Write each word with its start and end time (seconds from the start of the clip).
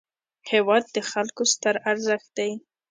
هېواد 0.51 0.83
د 0.95 0.97
خلکو 1.11 1.43
ستر 1.53 1.75
ارزښت 1.91 2.27
دی. 2.39 2.51